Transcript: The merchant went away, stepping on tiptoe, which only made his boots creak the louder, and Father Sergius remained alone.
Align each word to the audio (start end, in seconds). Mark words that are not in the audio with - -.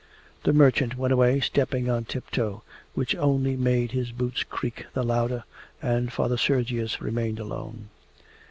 The 0.45 0.51
merchant 0.51 0.97
went 0.97 1.13
away, 1.13 1.41
stepping 1.41 1.87
on 1.87 2.05
tiptoe, 2.05 2.63
which 2.95 3.13
only 3.15 3.55
made 3.55 3.91
his 3.91 4.11
boots 4.11 4.41
creak 4.43 4.87
the 4.95 5.03
louder, 5.03 5.43
and 5.79 6.11
Father 6.11 6.37
Sergius 6.37 6.99
remained 7.01 7.37
alone. 7.39 7.89